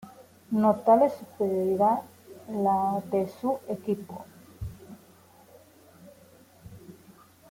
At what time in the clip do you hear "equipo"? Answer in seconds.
3.69-4.25